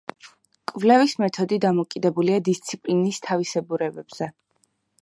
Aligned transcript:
კვლევის 0.71 1.13
მეთოდი 1.23 1.59
დამოკიდებულია 1.67 2.41
დისციპლინის 2.49 3.25
თავისებურებებზე. 3.29 4.35